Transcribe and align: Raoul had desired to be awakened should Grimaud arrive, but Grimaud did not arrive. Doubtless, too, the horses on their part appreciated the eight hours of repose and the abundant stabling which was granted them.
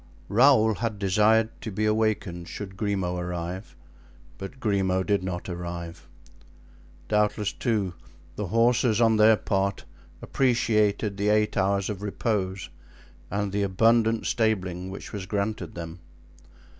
Raoul 0.29 0.73
had 0.73 0.97
desired 0.97 1.49
to 1.61 1.71
be 1.71 1.85
awakened 1.85 2.47
should 2.47 2.75
Grimaud 2.75 3.19
arrive, 3.19 3.75
but 4.39 4.59
Grimaud 4.59 5.05
did 5.05 5.23
not 5.23 5.47
arrive. 5.47 6.07
Doubtless, 7.07 7.53
too, 7.53 7.93
the 8.35 8.47
horses 8.47 8.99
on 8.99 9.17
their 9.17 9.37
part 9.37 9.85
appreciated 10.19 11.17
the 11.17 11.29
eight 11.29 11.55
hours 11.55 11.87
of 11.87 12.01
repose 12.01 12.69
and 13.29 13.51
the 13.51 13.61
abundant 13.61 14.25
stabling 14.25 14.89
which 14.89 15.13
was 15.13 15.27
granted 15.27 15.75
them. 15.75 15.99